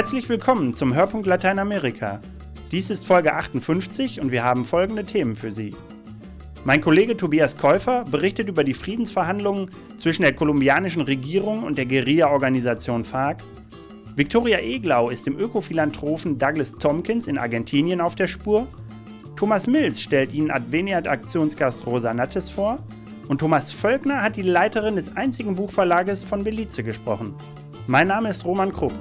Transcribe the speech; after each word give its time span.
Herzlich 0.00 0.30
willkommen 0.30 0.72
zum 0.72 0.94
Hörpunkt 0.94 1.26
Lateinamerika. 1.26 2.20
Dies 2.72 2.88
ist 2.88 3.06
Folge 3.06 3.34
58 3.34 4.18
und 4.22 4.30
wir 4.30 4.42
haben 4.42 4.64
folgende 4.64 5.04
Themen 5.04 5.36
für 5.36 5.52
Sie. 5.52 5.76
Mein 6.64 6.80
Kollege 6.80 7.18
Tobias 7.18 7.58
Käufer 7.58 8.06
berichtet 8.10 8.48
über 8.48 8.64
die 8.64 8.72
Friedensverhandlungen 8.72 9.70
zwischen 9.98 10.22
der 10.22 10.32
kolumbianischen 10.32 11.02
Regierung 11.02 11.64
und 11.64 11.76
der 11.76 11.84
Guerilla-Organisation 11.84 13.04
FARC. 13.04 13.42
Victoria 14.16 14.60
Eglau 14.60 15.10
ist 15.10 15.26
dem 15.26 15.38
Ökophilanthropen 15.38 16.38
Douglas 16.38 16.72
Tompkins 16.72 17.28
in 17.28 17.36
Argentinien 17.36 18.00
auf 18.00 18.14
der 18.14 18.26
Spur. 18.26 18.66
Thomas 19.36 19.66
Mills 19.66 20.00
stellt 20.00 20.32
Ihnen 20.32 20.50
Adveniat-Aktionsgast 20.50 21.86
Rosa 21.86 22.14
Nattes 22.14 22.48
vor. 22.48 22.78
Und 23.28 23.42
Thomas 23.42 23.70
Völkner 23.70 24.22
hat 24.22 24.36
die 24.36 24.42
Leiterin 24.42 24.96
des 24.96 25.14
einzigen 25.14 25.56
Buchverlages 25.56 26.24
von 26.24 26.42
Belize 26.42 26.82
gesprochen. 26.82 27.34
Mein 27.86 28.08
Name 28.08 28.30
ist 28.30 28.46
Roman 28.46 28.72
Krupp. 28.72 28.94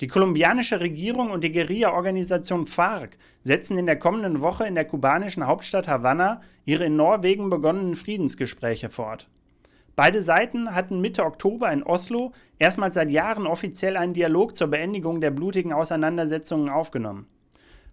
Die 0.00 0.06
kolumbianische 0.06 0.78
Regierung 0.78 1.32
und 1.32 1.42
die 1.42 1.50
Guerilla-Organisation 1.50 2.68
FARC 2.68 3.18
setzen 3.40 3.78
in 3.78 3.86
der 3.86 3.98
kommenden 3.98 4.40
Woche 4.40 4.64
in 4.64 4.76
der 4.76 4.84
kubanischen 4.84 5.46
Hauptstadt 5.46 5.88
Havanna 5.88 6.40
ihre 6.64 6.84
in 6.84 6.94
Norwegen 6.94 7.50
begonnenen 7.50 7.96
Friedensgespräche 7.96 8.90
fort. 8.90 9.28
Beide 9.96 10.22
Seiten 10.22 10.76
hatten 10.76 11.00
Mitte 11.00 11.24
Oktober 11.24 11.72
in 11.72 11.82
Oslo 11.82 12.30
erstmals 12.60 12.94
seit 12.94 13.10
Jahren 13.10 13.48
offiziell 13.48 13.96
einen 13.96 14.14
Dialog 14.14 14.54
zur 14.54 14.68
Beendigung 14.68 15.20
der 15.20 15.32
blutigen 15.32 15.72
Auseinandersetzungen 15.72 16.68
aufgenommen. 16.68 17.26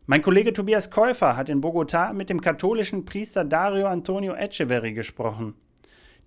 Mein 0.06 0.22
Kollege 0.22 0.54
Tobias 0.54 0.92
Käufer 0.92 1.36
hat 1.36 1.50
in 1.50 1.64
Bogotá 1.64 2.14
mit 2.14 2.30
dem 2.30 2.40
katholischen 2.40 3.06
Priester 3.06 3.44
Dario 3.44 3.88
Antonio 3.88 4.36
Echeverry 4.36 4.94
gesprochen. 4.94 5.56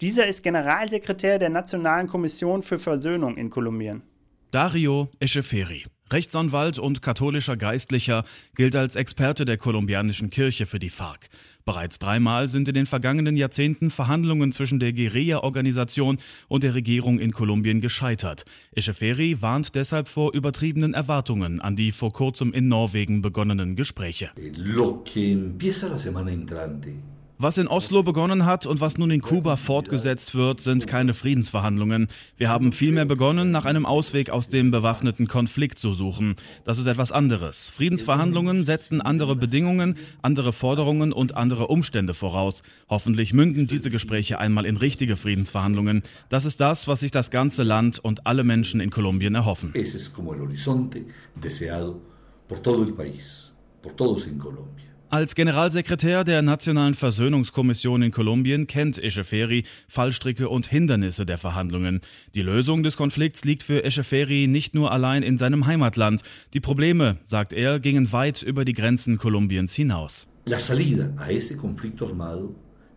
Dieser 0.01 0.27
ist 0.27 0.43
Generalsekretär 0.43 1.39
der 1.39 1.51
Nationalen 1.51 2.09
Kommission 2.09 2.65
für 2.65 2.81
Versöhnung 2.81 3.37
in 3.37 3.51
Kolumbien. 3.51 4.03
Dario 4.51 5.11
Echeverri, 5.21 5.85
Rechtsanwalt 6.11 6.79
und 6.79 7.03
katholischer 7.03 7.59
Geistlicher, 7.59 8.25
gilt 8.55 8.77
als 8.77 8.97
Experte 8.97 9.45
der 9.45 9.59
kolumbianischen 9.59 10.31
Kirche 10.31 10.65
für 10.65 10.79
die 10.79 10.89
FARC. 10.89 11.29
Bereits 11.67 11.99
dreimal 11.99 12.49
sind 12.49 12.67
in 12.67 12.75
den 12.75 12.87
vergangenen 12.87 13.37
Jahrzehnten 13.37 13.91
Verhandlungen 13.91 14.53
zwischen 14.53 14.81
der 14.81 14.95
Guerilla-Organisation 14.95 16.17
und 16.49 16.65
der 16.65 16.75
Regierung 16.75 17.19
in 17.19 17.33
Kolumbien 17.33 17.83
gescheitert. 17.83 18.47
Echeverri 18.75 19.43
warnt 19.43 19.75
deshalb 19.75 20.09
vor 20.09 20.33
übertriebenen 20.33 20.95
Erwartungen 20.95 21.61
an 21.61 21.77
die 21.77 21.93
vor 21.93 22.11
kurzem 22.11 22.55
in 22.55 22.69
Norwegen 22.69 23.21
begonnenen 23.21 23.77
Gespräche. 23.77 24.31
Lo 24.57 25.05
que 25.05 25.33
empieza 25.33 25.89
la 25.89 25.99
semana 25.99 26.31
entrante 26.31 26.95
was 27.39 27.57
in 27.57 27.69
Oslo 27.69 28.03
begonnen 28.03 28.45
hat 28.45 28.67
und 28.67 28.81
was 28.81 28.99
nun 28.99 29.13
in 29.13 29.23
Kuba 29.23 29.57
fortgesetzt 29.57 30.35
wird, 30.35 30.61
sind 30.61 30.89
keine 30.89 31.15
Friedensverhandlungen. 31.15 32.09
Wir 32.37 32.49
haben 32.49 32.73
vielmehr 32.73 33.05
begonnen, 33.05 33.53
nach 33.53 33.65
einem 33.65 33.87
Ausweg 33.87 34.31
aus 34.31 34.49
dem 34.49 34.73
bewaffneten 34.73 35.29
Konflikt 35.29 35.79
zu 35.79 35.95
suchen. 35.95 36.35
Das 36.65 36.79
ist 36.79 36.87
etwas 36.87 37.13
anderes. 37.13 37.71
Friedensverhandlungen 37.71 38.65
setzen 38.65 39.01
andere 39.01 39.37
Bedingungen, 39.37 39.95
andere 40.21 40.53
Forderungen 40.53 41.13
und 41.13 41.37
andere 41.37 41.69
Umstände 41.69 42.13
voraus. 42.13 42.63
Hoffentlich 42.89 43.33
münden 43.33 43.69
diese 43.69 43.91
Gespräche 43.91 44.41
einmal 44.41 44.67
in 44.67 44.77
richtige 44.77 45.17
Friedensverhandlungen. 45.17 46.03
Das 46.29 46.45
ist 46.45 46.61
das, 46.61 46.89
was 46.89 47.01
sich 47.01 47.13
das 47.13 47.31
ganze 47.31 47.63
Land 47.63 48.01
und 48.01 48.27
alle 48.27 48.43
Menschen 48.43 48.81
in 48.81 48.91
Kolumbien 48.91 49.37
erhoffen. 49.37 49.71
Es 49.75 49.95
ist 49.95 50.13
como 50.13 50.35
el 50.35 50.41
horizonte 50.41 51.05
deseado 51.37 52.01
por 52.49 52.59
todo 52.59 52.83
el 52.83 52.95
país, 52.95 53.53
por 53.81 53.93
todos 53.93 54.27
en 54.27 54.39
Colombia. 54.39 54.88
Als 55.11 55.35
Generalsekretär 55.35 56.23
der 56.23 56.43
Nationalen 56.43 56.93
Versöhnungskommission 56.93 58.03
in 58.03 58.13
Kolumbien 58.13 58.67
kennt 58.67 59.03
Echeverri 59.03 59.65
Fallstricke 59.89 60.51
und 60.51 60.67
Hindernisse 60.67 61.25
der 61.25 61.39
Verhandlungen. 61.39 62.03
Die 62.35 62.43
Lösung 62.43 62.83
des 62.83 62.99
Konflikts 62.99 63.43
liegt 63.47 63.63
für 63.63 63.85
Echeverri 63.85 64.49
nicht 64.49 64.75
nur 64.75 64.93
allein 64.93 65.23
in 65.23 65.39
seinem 65.39 65.65
Heimatland. 65.65 66.21
Die 66.53 66.61
Probleme, 66.61 67.17
sagt 67.25 67.55
er, 67.55 67.81
gingen 67.81 68.13
weit 68.13 68.43
über 68.43 68.67
die 68.67 68.75
Grenzen 68.75 69.17
Kolumbiens 69.17 69.73
hinaus. 69.73 70.29
La 70.45 70.59
salida 70.59 71.15
a 71.17 71.31
ese 71.31 71.57
conflicto 71.57 72.07
armado 72.07 72.55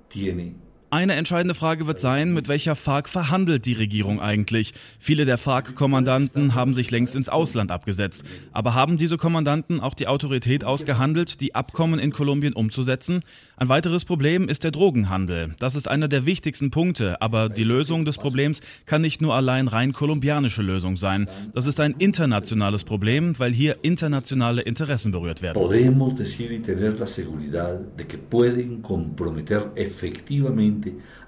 tiene 0.09 0.55
eine 0.91 1.13
entscheidende 1.13 1.55
Frage 1.55 1.87
wird 1.87 1.99
sein, 1.99 2.33
mit 2.33 2.49
welcher 2.49 2.75
FARC 2.75 3.07
verhandelt 3.07 3.65
die 3.65 3.71
Regierung 3.71 4.19
eigentlich? 4.19 4.73
Viele 4.99 5.23
der 5.23 5.37
FARC-Kommandanten 5.37 6.53
haben 6.53 6.73
sich 6.73 6.91
längst 6.91 7.15
ins 7.15 7.29
Ausland 7.29 7.71
abgesetzt. 7.71 8.25
Aber 8.51 8.73
haben 8.75 8.97
diese 8.97 9.15
Kommandanten 9.15 9.79
auch 9.79 9.93
die 9.93 10.07
Autorität 10.07 10.65
ausgehandelt, 10.65 11.39
die 11.39 11.55
Abkommen 11.55 11.97
in 11.97 12.11
Kolumbien 12.11 12.51
umzusetzen? 12.51 13.21
Ein 13.55 13.69
weiteres 13.69 14.03
Problem 14.03 14.49
ist 14.49 14.65
der 14.65 14.71
Drogenhandel. 14.71 15.55
Das 15.59 15.75
ist 15.75 15.87
einer 15.87 16.09
der 16.09 16.25
wichtigsten 16.25 16.71
Punkte, 16.71 17.21
aber 17.21 17.47
die 17.47 17.63
Lösung 17.63 18.03
des 18.03 18.17
Problems 18.17 18.59
kann 18.85 19.01
nicht 19.01 19.21
nur 19.21 19.33
allein 19.33 19.69
rein 19.69 19.93
kolumbianische 19.93 20.61
Lösung 20.61 20.97
sein. 20.97 21.25
Das 21.53 21.67
ist 21.67 21.79
ein 21.79 21.95
internationales 21.99 22.83
Problem, 22.83 23.39
weil 23.39 23.53
hier 23.53 23.77
internationale 23.81 24.61
Interessen 24.63 25.13
berührt 25.13 25.41
werden. 25.41 25.53
Podemos 25.53 26.15
decir 26.15 26.51
y 26.51 26.59
tener 26.59 26.99
la 26.99 27.07
seguridad 27.07 27.79
de 27.97 28.05
que 28.05 28.17
pueden 28.17 28.81
comprometer 28.81 29.71
efectivamente 29.75 30.80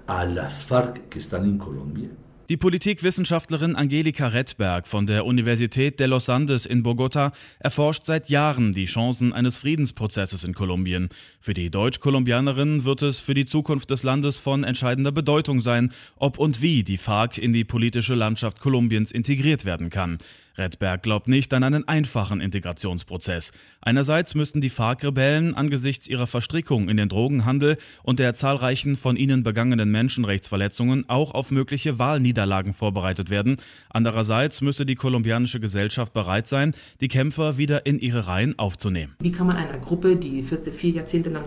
a 0.06 0.24
las 0.24 0.64
FARC 0.64 1.08
que 1.08 1.18
están 1.18 1.44
en 1.44 1.58
Colombia? 1.58 2.08
Die 2.50 2.58
Politikwissenschaftlerin 2.58 3.74
Angelika 3.74 4.26
Rettberg 4.26 4.86
von 4.86 5.06
der 5.06 5.24
Universität 5.24 5.98
de 5.98 6.06
los 6.06 6.28
Andes 6.28 6.66
in 6.66 6.82
Bogota 6.82 7.32
erforscht 7.58 8.04
seit 8.04 8.28
Jahren 8.28 8.72
die 8.72 8.84
Chancen 8.84 9.32
eines 9.32 9.56
Friedensprozesses 9.56 10.44
in 10.44 10.52
Kolumbien. 10.52 11.08
Für 11.40 11.54
die 11.54 11.70
Deutsch-Kolumbianerin 11.70 12.84
wird 12.84 13.00
es 13.00 13.18
für 13.18 13.32
die 13.32 13.46
Zukunft 13.46 13.90
des 13.90 14.02
Landes 14.02 14.36
von 14.36 14.62
entscheidender 14.62 15.10
Bedeutung 15.10 15.62
sein, 15.62 15.90
ob 16.16 16.38
und 16.38 16.60
wie 16.60 16.84
die 16.84 16.98
FARC 16.98 17.38
in 17.38 17.54
die 17.54 17.64
politische 17.64 18.14
Landschaft 18.14 18.60
Kolumbiens 18.60 19.10
integriert 19.10 19.64
werden 19.64 19.88
kann. 19.88 20.18
Redberg 20.56 21.02
glaubt 21.02 21.28
nicht 21.28 21.52
an 21.52 21.64
einen 21.64 21.88
einfachen 21.88 22.40
Integrationsprozess. 22.40 23.50
Einerseits 23.80 24.34
müssten 24.34 24.60
die 24.60 24.70
FARC-Rebellen 24.70 25.54
angesichts 25.54 26.06
ihrer 26.06 26.26
Verstrickung 26.26 26.88
in 26.88 26.96
den 26.96 27.08
Drogenhandel 27.08 27.76
und 28.02 28.18
der 28.18 28.34
zahlreichen 28.34 28.96
von 28.96 29.16
ihnen 29.16 29.42
begangenen 29.42 29.90
Menschenrechtsverletzungen 29.90 31.08
auch 31.08 31.34
auf 31.34 31.50
mögliche 31.50 31.98
Wahlniederlagen 31.98 32.72
vorbereitet 32.72 33.30
werden. 33.30 33.56
Andererseits 33.90 34.60
müsse 34.60 34.86
die 34.86 34.94
kolumbianische 34.94 35.58
Gesellschaft 35.58 36.12
bereit 36.12 36.46
sein, 36.46 36.72
die 37.00 37.08
Kämpfer 37.08 37.58
wieder 37.58 37.86
in 37.86 37.98
ihre 37.98 38.26
Reihen 38.28 38.58
aufzunehmen. 38.58 39.16
Wie 39.20 39.32
kann 39.32 39.46
man 39.46 39.56
einer 39.56 39.78
Gruppe, 39.78 40.16
die 40.16 40.42
vier 40.42 40.90
Jahrzehnte 40.90 41.30
lang 41.30 41.44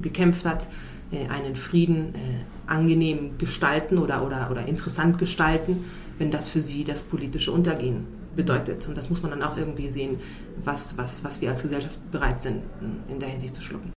gekämpft 0.00 0.44
hat, 0.44 0.68
äh, 1.10 1.28
einen 1.28 1.56
Frieden 1.56 2.14
äh, 2.14 2.18
angenehm 2.66 3.36
gestalten 3.36 3.98
oder, 3.98 4.24
oder, 4.24 4.50
oder 4.50 4.66
interessant 4.66 5.18
gestalten, 5.18 5.84
wenn 6.18 6.30
das 6.30 6.48
für 6.48 6.60
sie 6.60 6.84
das 6.84 7.02
politische 7.02 7.50
Untergehen 7.50 8.06
bedeutet. 8.36 8.86
Und 8.88 8.96
das 8.96 9.10
muss 9.10 9.22
man 9.22 9.30
dann 9.30 9.42
auch 9.42 9.56
irgendwie 9.56 9.88
sehen, 9.88 10.18
was, 10.62 10.96
was, 10.98 11.24
was 11.24 11.40
wir 11.40 11.50
als 11.50 11.62
Gesellschaft 11.62 11.98
bereit 12.10 12.42
sind, 12.42 12.62
in 13.08 13.18
der 13.20 13.28
Hinsicht 13.28 13.54
zu 13.54 13.62
schlucken. 13.62 13.92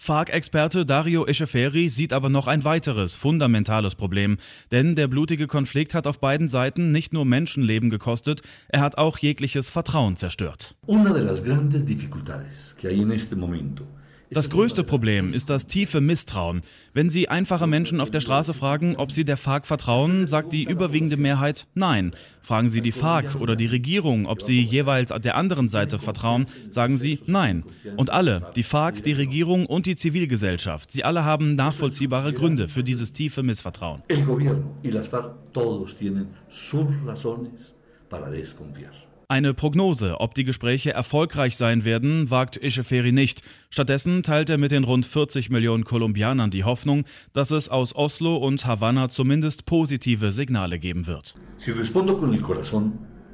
FARC-Experte 0.00 0.86
Dario 0.86 1.26
Echeverri 1.26 1.88
sieht 1.88 2.12
aber 2.12 2.28
noch 2.28 2.46
ein 2.46 2.62
weiteres, 2.64 3.16
fundamentales 3.16 3.96
Problem. 3.96 4.38
Denn 4.70 4.94
der 4.94 5.08
blutige 5.08 5.48
Konflikt 5.48 5.92
hat 5.92 6.06
auf 6.06 6.20
beiden 6.20 6.46
Seiten 6.46 6.92
nicht 6.92 7.12
nur 7.12 7.24
Menschenleben 7.24 7.90
gekostet, 7.90 8.42
er 8.68 8.80
hat 8.80 8.96
auch 8.96 9.18
jegliches 9.18 9.70
Vertrauen 9.70 10.16
zerstört. 10.16 10.76
Una 10.86 11.12
de 11.12 11.22
las 11.22 11.42
grandes 11.42 11.84
dificultades 11.84 12.76
que 12.78 12.88
hay 12.88 13.02
en 13.02 13.10
este 13.10 13.34
momento 13.34 13.84
das 14.30 14.50
größte 14.50 14.84
Problem 14.84 15.32
ist 15.32 15.50
das 15.50 15.66
tiefe 15.66 16.00
Misstrauen. 16.00 16.62
Wenn 16.92 17.08
Sie 17.08 17.28
einfache 17.28 17.66
Menschen 17.66 18.00
auf 18.00 18.10
der 18.10 18.20
Straße 18.20 18.52
fragen, 18.54 18.96
ob 18.96 19.12
sie 19.12 19.24
der 19.24 19.36
FARC 19.36 19.66
vertrauen, 19.66 20.28
sagt 20.28 20.52
die 20.52 20.64
überwiegende 20.64 21.16
Mehrheit 21.16 21.66
Nein. 21.74 22.12
Fragen 22.42 22.68
Sie 22.68 22.80
die 22.80 22.92
FARC 22.92 23.36
oder 23.36 23.56
die 23.56 23.66
Regierung, 23.66 24.26
ob 24.26 24.42
sie 24.42 24.60
jeweils 24.60 25.12
der 25.22 25.36
anderen 25.36 25.68
Seite 25.68 25.98
vertrauen, 25.98 26.46
sagen 26.70 26.96
sie 26.96 27.20
Nein. 27.26 27.64
Und 27.96 28.10
alle, 28.10 28.50
die 28.56 28.62
FARC, 28.62 29.02
die 29.02 29.12
Regierung 29.12 29.66
und 29.66 29.86
die 29.86 29.96
Zivilgesellschaft, 29.96 30.90
sie 30.90 31.04
alle 31.04 31.24
haben 31.24 31.54
nachvollziehbare 31.54 32.32
Gründe 32.32 32.68
für 32.68 32.84
dieses 32.84 33.12
tiefe 33.12 33.42
Missvertrauen. 33.42 34.02
El 34.08 34.24
gobierno 34.24 34.76
y 34.82 34.90
las 34.90 35.08
FARC 35.08 35.52
todos 35.52 35.96
tienen 35.96 36.28
sus 36.50 36.86
razones 37.06 37.74
para 38.08 38.30
desconfiar. 38.30 39.07
Eine 39.30 39.52
Prognose, 39.52 40.20
ob 40.20 40.34
die 40.34 40.44
Gespräche 40.44 40.94
erfolgreich 40.94 41.54
sein 41.54 41.84
werden, 41.84 42.30
wagt 42.30 42.56
Echeverri 42.62 43.12
nicht. 43.12 43.42
Stattdessen 43.68 44.22
teilt 44.22 44.48
er 44.48 44.56
mit 44.56 44.70
den 44.70 44.84
rund 44.84 45.04
40 45.04 45.50
Millionen 45.50 45.84
Kolumbianern 45.84 46.50
die 46.50 46.64
Hoffnung, 46.64 47.04
dass 47.34 47.50
es 47.50 47.68
aus 47.68 47.94
Oslo 47.94 48.36
und 48.36 48.64
Havanna 48.64 49.10
zumindest 49.10 49.66
positive 49.66 50.32
Signale 50.32 50.78
geben 50.78 51.06
wird. 51.06 51.34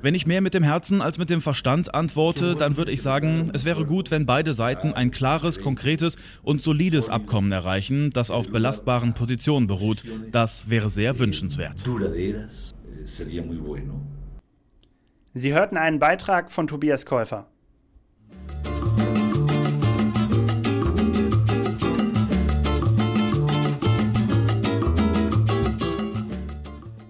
Wenn 0.02 0.17
ich 0.17 0.26
mehr 0.26 0.41
mit 0.41 0.55
dem 0.55 0.64
Herzen 0.64 1.00
als 1.00 1.17
mit 1.17 1.31
dem 1.31 1.41
Verstand 1.41 1.94
antworte, 1.94 2.56
dann 2.56 2.76
würde 2.76 2.91
ich 2.91 3.00
sagen, 3.00 3.52
es 3.55 3.64
wäre 3.64 3.85
gut, 3.85 4.11
wenn 4.11 4.26
beide 4.26 4.52
Seiten 4.52 4.94
ein 4.94 5.12
klares, 5.12 5.61
konkretes 5.61 6.17
und 6.43 6.61
solides 6.61 7.08
Abkommen 7.08 7.52
erreichen, 7.52 8.11
das 8.11 8.32
auf 8.32 8.50
belastbaren 8.50 9.14
Positionen 9.14 9.69
beruht. 9.69 10.02
Das 10.32 10.69
wäre 10.69 10.91
sehr 10.91 11.20
wünschenswert. 11.20 11.85
Sie 15.37 15.53
hörten 15.53 15.77
einen 15.77 15.99
Beitrag 15.99 16.53
von 16.53 16.69
Tobias 16.69 17.07
Käufer. 17.07 17.49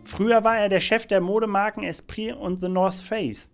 Früher 0.05 0.43
war 0.43 0.57
er 0.57 0.71
der 0.71 0.81
Chef 0.81 1.05
der 1.05 1.21
Modemarken 1.21 1.85
Esprit 1.85 2.35
und 2.35 2.63
The 2.63 2.71
North 2.71 3.03
Face. 3.03 3.51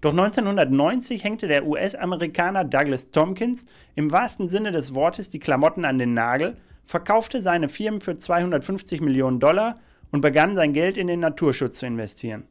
Doch 0.00 0.10
1990 0.10 1.22
hängte 1.22 1.46
der 1.46 1.64
US-Amerikaner 1.64 2.64
Douglas 2.64 3.12
Tompkins 3.12 3.66
im 3.94 4.10
wahrsten 4.10 4.48
Sinne 4.48 4.72
des 4.72 4.96
Wortes 4.96 5.30
die 5.30 5.38
Klamotten 5.38 5.84
an 5.84 6.00
den 6.00 6.14
Nagel, 6.14 6.56
verkaufte 6.86 7.40
seine 7.40 7.68
Firmen 7.68 8.00
für 8.00 8.16
250 8.16 9.00
Millionen 9.00 9.38
Dollar 9.38 9.78
und 10.10 10.22
begann 10.22 10.56
sein 10.56 10.72
Geld 10.72 10.98
in 10.98 11.06
den 11.06 11.20
Naturschutz 11.20 11.78
zu 11.78 11.86
investieren. 11.86 12.48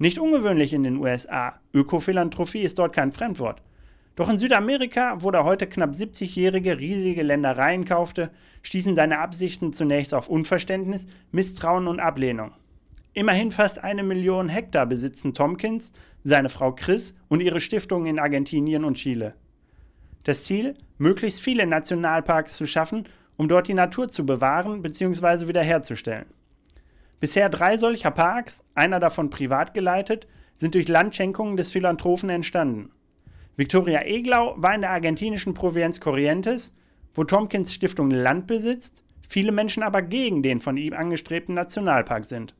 Nicht 0.00 0.18
ungewöhnlich 0.18 0.72
in 0.72 0.82
den 0.82 0.96
USA. 0.96 1.60
Ökophilanthropie 1.74 2.62
ist 2.62 2.78
dort 2.78 2.94
kein 2.94 3.12
Fremdwort. 3.12 3.60
Doch 4.16 4.30
in 4.30 4.38
Südamerika, 4.38 5.18
wo 5.18 5.30
der 5.30 5.44
heute 5.44 5.66
knapp 5.66 5.90
70-jährige 5.90 6.78
riesige 6.78 7.22
Ländereien 7.22 7.84
kaufte, 7.84 8.30
stießen 8.62 8.96
seine 8.96 9.18
Absichten 9.18 9.74
zunächst 9.74 10.14
auf 10.14 10.30
Unverständnis, 10.30 11.06
Misstrauen 11.32 11.86
und 11.86 12.00
Ablehnung. 12.00 12.52
Immerhin 13.12 13.52
fast 13.52 13.84
eine 13.84 14.02
Million 14.02 14.48
Hektar 14.48 14.86
besitzen 14.86 15.34
Tompkins, 15.34 15.92
seine 16.24 16.48
Frau 16.48 16.72
Chris 16.72 17.14
und 17.28 17.42
ihre 17.42 17.60
Stiftung 17.60 18.06
in 18.06 18.18
Argentinien 18.18 18.86
und 18.86 18.94
Chile. 18.94 19.34
Das 20.24 20.44
Ziel, 20.44 20.76
möglichst 20.96 21.42
viele 21.42 21.66
Nationalparks 21.66 22.56
zu 22.56 22.66
schaffen, 22.66 23.06
um 23.36 23.48
dort 23.48 23.68
die 23.68 23.74
Natur 23.74 24.08
zu 24.08 24.24
bewahren 24.24 24.80
bzw. 24.80 25.46
wiederherzustellen. 25.46 26.24
Bisher 27.20 27.50
drei 27.50 27.76
solcher 27.76 28.10
Parks, 28.10 28.64
einer 28.74 28.98
davon 28.98 29.28
privat 29.28 29.74
geleitet, 29.74 30.26
sind 30.56 30.74
durch 30.74 30.88
Landschenkungen 30.88 31.56
des 31.56 31.70
Philanthropen 31.70 32.30
entstanden. 32.30 32.90
Victoria 33.56 34.02
Eglau 34.06 34.54
war 34.56 34.74
in 34.74 34.80
der 34.80 34.90
argentinischen 34.90 35.52
Provinz 35.52 36.00
Corrientes, 36.00 36.74
wo 37.14 37.24
Tompkins 37.24 37.74
Stiftung 37.74 38.10
Land 38.10 38.46
besitzt, 38.46 39.04
viele 39.28 39.52
Menschen 39.52 39.82
aber 39.82 40.00
gegen 40.00 40.42
den 40.42 40.60
von 40.60 40.78
ihm 40.78 40.94
angestrebten 40.94 41.54
Nationalpark 41.54 42.24
sind. 42.24 42.54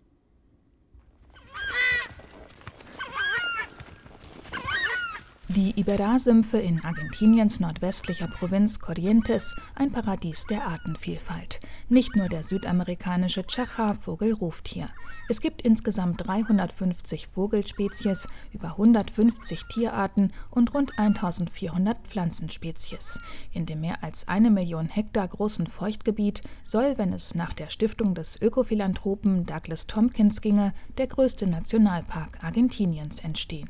Die 5.57 5.73
Iberá-Sümpfe 5.73 6.59
in 6.59 6.81
Argentiniens 6.85 7.59
nordwestlicher 7.59 8.29
Provinz 8.29 8.79
Corrientes, 8.79 9.57
ein 9.75 9.91
Paradies 9.91 10.45
der 10.45 10.65
Artenvielfalt. 10.65 11.59
Nicht 11.89 12.15
nur 12.15 12.29
der 12.29 12.45
südamerikanische 12.45 13.45
Chacha-Vogel 13.45 14.33
ruft 14.35 14.69
hier. 14.69 14.87
Es 15.29 15.41
gibt 15.41 15.63
insgesamt 15.63 16.25
350 16.25 17.27
Vogelspezies, 17.27 18.29
über 18.53 18.69
150 18.69 19.65
Tierarten 19.65 20.33
und 20.51 20.73
rund 20.73 20.97
1400 20.97 21.99
Pflanzenspezies. 22.07 23.19
In 23.53 23.67
dem 23.67 23.81
mehr 23.81 24.05
als 24.05 24.29
eine 24.29 24.53
Million 24.53 24.89
Hektar 24.89 25.27
großen 25.27 25.67
Feuchtgebiet 25.67 26.43
soll, 26.63 26.97
wenn 26.97 27.13
es 27.13 27.35
nach 27.35 27.55
der 27.55 27.71
Stiftung 27.71 28.15
des 28.15 28.41
Ökophilanthropen 28.41 29.47
Douglas 29.47 29.89
Tompkins 29.89 30.43
ginge, 30.43 30.73
der 30.97 31.09
größte 31.09 31.49
Nationalpark 31.49 32.39
Argentiniens 32.45 33.19
entstehen. 33.19 33.69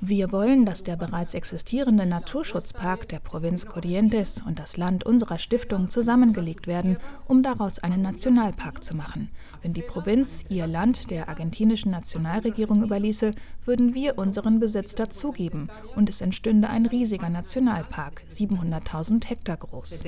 Wir 0.00 0.32
wollen, 0.32 0.64
dass 0.64 0.84
der 0.84 0.96
bereits 0.96 1.34
existierende 1.34 2.06
Naturschutzpark 2.06 3.08
der 3.08 3.18
Provinz 3.18 3.66
Corrientes 3.66 4.42
und 4.46 4.58
das 4.58 4.78
Land 4.78 5.04
unserer 5.04 5.38
Stiftung 5.38 5.90
zusammengelegt 5.90 6.66
werden, 6.66 6.96
um 7.28 7.42
daraus 7.42 7.78
einen 7.78 8.00
Nationalpark 8.00 8.82
zu 8.82 8.96
machen. 8.96 9.28
Wenn 9.60 9.74
die 9.74 9.82
Provinz 9.82 10.46
ihr 10.48 10.66
Land 10.66 11.10
der 11.10 11.28
argentinischen 11.28 11.90
Nationalregierung 11.90 12.82
überließe, 12.82 13.32
würden 13.62 13.92
wir 13.92 14.16
unseren 14.16 14.60
Besitz 14.60 14.94
dazugeben 14.94 15.68
und 15.94 16.08
es 16.08 16.22
entstünde 16.22 16.70
ein 16.70 16.86
riesiger 16.86 17.28
Nationalpark, 17.28 18.22
700.000 18.30 19.26
Hektar 19.28 19.58
groß. 19.58 20.04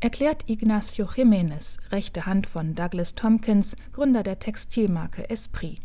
Erklärt 0.00 0.48
Ignacio 0.48 1.06
Jiménez, 1.06 1.78
rechte 1.90 2.24
Hand 2.24 2.46
von 2.46 2.76
Douglas 2.76 3.16
Tompkins, 3.16 3.74
Gründer 3.90 4.22
der 4.28 4.38
Textilmarke 4.38 5.30
Esprit. 5.30 5.80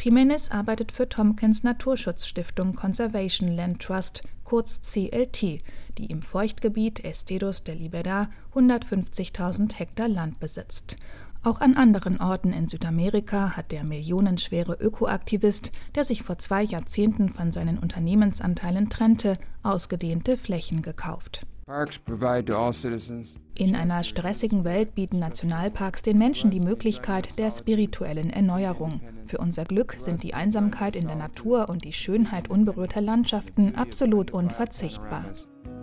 Jiménez 0.00 0.52
arbeitet 0.52 0.92
für 0.92 1.08
Tompkins 1.08 1.64
Naturschutzstiftung 1.64 2.76
Conservation 2.76 3.48
Land 3.48 3.82
Trust, 3.82 4.22
kurz 4.44 4.80
CLT, 4.82 5.58
die 5.98 6.06
im 6.06 6.22
Feuchtgebiet 6.22 7.04
Estedos 7.04 7.64
de 7.64 7.74
Libera 7.74 8.30
150.000 8.54 9.74
Hektar 9.74 10.06
Land 10.06 10.38
besitzt. 10.38 10.96
Auch 11.42 11.60
an 11.60 11.74
anderen 11.74 12.20
Orten 12.20 12.52
in 12.52 12.68
Südamerika 12.68 13.56
hat 13.56 13.72
der 13.72 13.82
millionenschwere 13.82 14.74
Ökoaktivist, 14.74 15.72
der 15.96 16.04
sich 16.04 16.22
vor 16.22 16.38
zwei 16.38 16.62
Jahrzehnten 16.62 17.30
von 17.30 17.50
seinen 17.50 17.80
Unternehmensanteilen 17.80 18.90
trennte, 18.90 19.38
ausgedehnte 19.64 20.36
Flächen 20.36 20.82
gekauft. 20.82 21.44
In 23.54 23.76
einer 23.76 24.02
stressigen 24.02 24.64
Welt 24.64 24.94
bieten 24.94 25.18
Nationalparks 25.18 26.00
den 26.00 26.16
Menschen 26.16 26.50
die 26.50 26.60
Möglichkeit 26.60 27.38
der 27.38 27.50
spirituellen 27.50 28.30
Erneuerung. 28.30 29.02
Für 29.26 29.38
unser 29.38 29.64
Glück 29.64 29.96
sind 29.98 30.22
die 30.22 30.32
Einsamkeit 30.32 30.96
in 30.96 31.06
der 31.06 31.16
Natur 31.16 31.68
und 31.68 31.84
die 31.84 31.92
Schönheit 31.92 32.48
unberührter 32.48 33.02
Landschaften 33.02 33.74
absolut 33.74 34.30
unverzichtbar 34.30 35.26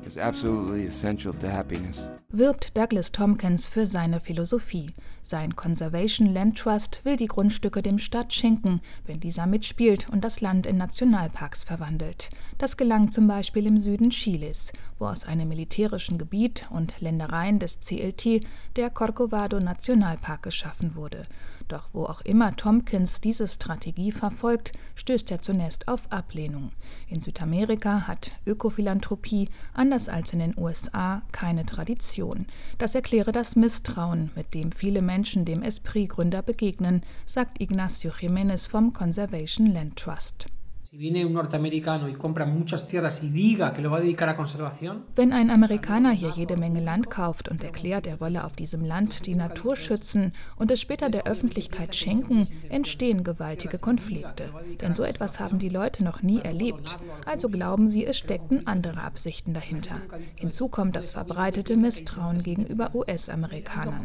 is 0.05 0.17
absolutely 0.17 0.85
essential 0.85 1.33
to 1.33 1.47
happiness. 1.47 2.07
Wirbt 2.29 2.75
Douglas 2.77 3.11
Tompkins 3.11 3.65
für 3.65 3.85
seine 3.85 4.19
Philosophie. 4.19 4.91
Sein 5.21 5.55
Conservation 5.55 6.27
Land 6.33 6.57
Trust 6.57 7.01
will 7.03 7.15
die 7.15 7.27
Grundstücke 7.27 7.81
dem 7.81 7.97
Staat 7.97 8.33
schenken, 8.33 8.81
wenn 9.05 9.19
dieser 9.19 9.47
mitspielt 9.47 10.07
und 10.09 10.23
das 10.23 10.41
Land 10.41 10.65
in 10.65 10.77
Nationalparks 10.77 11.63
verwandelt. 11.63 12.29
Das 12.57 12.77
gelang 12.77 13.09
zum 13.09 13.27
Beispiel 13.27 13.65
im 13.65 13.79
Süden 13.79 14.11
Chiles, 14.11 14.73
wo 14.97 15.05
aus 15.05 15.25
einem 15.25 15.49
militärischen 15.49 16.17
Gebiet 16.17 16.67
und 16.69 16.99
Ländereien 16.99 17.59
des 17.59 17.79
CLT 17.79 18.45
der 18.75 18.89
Corcovado 18.89 19.59
Nationalpark 19.59 20.43
geschaffen 20.43 20.95
wurde. 20.95 21.23
Doch 21.67 21.89
wo 21.93 22.05
auch 22.05 22.21
immer 22.21 22.55
Tompkins 22.55 23.21
diese 23.21 23.47
Strategie 23.47 24.11
verfolgt, 24.11 24.71
stößt 24.95 25.31
er 25.31 25.41
zunächst 25.41 25.87
auf 25.87 26.11
Ablehnung. 26.11 26.71
In 27.07 27.21
Südamerika 27.21 28.07
hat 28.07 28.35
Ökophilanthropie, 28.45 29.49
anders 29.73 30.07
als 30.07 30.33
in 30.33 30.39
den 30.39 30.57
USA, 30.57 31.23
keine 31.31 31.65
Tradition. 31.65 32.45
Das 32.77 32.93
erkläre 32.93 33.31
das 33.31 33.55
Misstrauen, 33.55 34.31
mit 34.35 34.53
dem 34.53 34.71
viele 34.71 35.01
Menschen 35.01 35.45
dem 35.45 35.63
Esprit-Gründer 35.63 36.43
begegnen, 36.43 37.01
sagt 37.25 37.59
Ignacio 37.59 38.11
Jiménez 38.11 38.69
vom 38.69 38.93
Conservation 38.93 39.67
Land 39.67 39.95
Trust. 39.95 40.47
Wenn 40.97 41.13
ein 45.33 45.49
Amerikaner 45.49 46.11
hier 46.11 46.29
jede 46.29 46.55
Menge 46.55 46.79
Land 46.79 47.09
kauft 47.09 47.49
und 47.49 47.65
erklärt, 47.65 48.07
er 48.07 48.21
wolle 48.21 48.45
auf 48.45 48.55
diesem 48.55 48.85
Land 48.85 49.25
die 49.25 49.35
Natur 49.35 49.75
schützen 49.75 50.31
und 50.55 50.71
es 50.71 50.79
später 50.79 51.09
der 51.09 51.27
Öffentlichkeit 51.27 51.93
schenken, 51.95 52.47
entstehen 52.69 53.25
gewaltige 53.25 53.77
Konflikte. 53.77 54.51
Denn 54.79 54.93
so 54.93 55.03
etwas 55.03 55.41
haben 55.41 55.59
die 55.59 55.67
Leute 55.67 56.01
noch 56.01 56.21
nie 56.21 56.39
erlebt. 56.39 56.97
Also 57.25 57.49
glauben 57.49 57.89
sie, 57.89 58.05
es 58.05 58.17
steckten 58.17 58.65
andere 58.65 59.01
Absichten 59.01 59.53
dahinter. 59.53 59.97
Hinzu 60.35 60.69
kommt 60.69 60.95
das 60.95 61.11
verbreitete 61.11 61.75
Misstrauen 61.75 62.41
gegenüber 62.41 62.95
US-Amerikanern. 62.95 64.01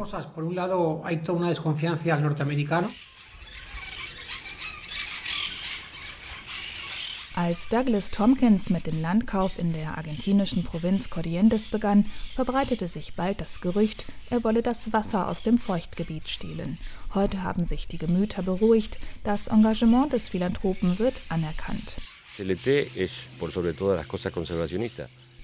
Als 7.42 7.70
Douglas 7.70 8.10
Tompkins 8.10 8.68
mit 8.68 8.86
dem 8.86 9.00
Landkauf 9.00 9.58
in 9.58 9.72
der 9.72 9.96
argentinischen 9.96 10.62
Provinz 10.62 11.08
Corrientes 11.08 11.68
begann, 11.68 12.04
verbreitete 12.34 12.86
sich 12.86 13.14
bald 13.14 13.40
das 13.40 13.62
Gerücht, 13.62 14.04
er 14.28 14.44
wolle 14.44 14.60
das 14.60 14.92
Wasser 14.92 15.26
aus 15.26 15.40
dem 15.40 15.56
Feuchtgebiet 15.56 16.28
stehlen. 16.28 16.76
Heute 17.14 17.42
haben 17.42 17.64
sich 17.64 17.88
die 17.88 17.96
Gemüter 17.96 18.42
beruhigt, 18.42 18.98
das 19.24 19.48
Engagement 19.48 20.12
des 20.12 20.28
Philanthropen 20.28 20.98
wird 20.98 21.22
anerkannt. 21.30 21.96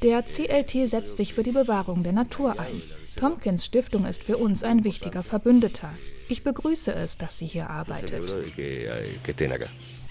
Der 0.02 0.22
CLT 0.22 0.90
setzt 0.90 1.16
sich 1.16 1.32
für 1.32 1.42
die 1.42 1.52
Bewahrung 1.52 2.02
der 2.02 2.12
Natur 2.12 2.60
ein. 2.60 2.82
Tompkins 3.16 3.64
Stiftung 3.64 4.04
ist 4.04 4.22
für 4.22 4.36
uns 4.36 4.62
ein 4.62 4.84
wichtiger 4.84 5.22
Verbündeter. 5.22 5.90
Ich 6.28 6.44
begrüße 6.44 6.92
es, 6.92 7.16
dass 7.16 7.38
sie 7.38 7.46
hier 7.46 7.70
arbeitet 7.70 8.22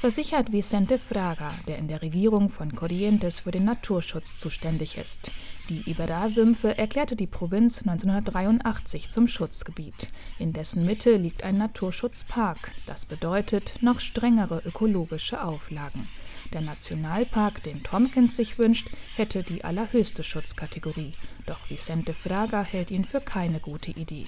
versichert 0.06 0.52
Vicente 0.52 1.00
Fraga, 1.00 1.52
der 1.68 1.80
in 1.80 1.88
der 1.88 2.04
Regierung 2.04 2.50
von 2.50 2.76
Corrientes 2.76 3.40
für 3.40 3.50
den 3.50 3.66
Naturschutz 3.66 4.38
zuständig 4.38 5.00
ist. 5.00 5.32
Die 5.68 5.82
Iberá-Sümpfe 5.90 6.78
erklärte 6.78 7.16
die 7.16 7.26
Provinz 7.26 7.80
1983 7.80 9.10
zum 9.10 9.28
Schutzgebiet. 9.28 10.10
In 10.38 10.54
dessen 10.54 10.86
Mitte 10.86 11.16
liegt 11.18 11.44
ein 11.44 11.58
Naturschutzpark. 11.58 12.74
Das 12.86 13.08
bedeutet 13.08 13.82
noch 13.82 14.00
strengere 14.00 14.62
ökologische 14.66 15.44
Auflagen. 15.44 16.08
Der 16.54 16.62
Nationalpark, 16.62 17.64
den 17.64 17.84
Tompkins 17.84 18.36
sich 18.36 18.58
wünscht, 18.58 18.90
hätte 19.16 19.44
die 19.44 19.64
allerhöchste 19.64 20.24
Schutzkategorie. 20.24 21.14
Doch 21.46 21.70
Vicente 21.70 22.14
Fraga 22.14 22.64
hält 22.64 22.92
ihn 22.92 23.06
für 23.06 23.22
keine 23.22 23.60
gute 23.60 23.92
Idee. 23.92 24.28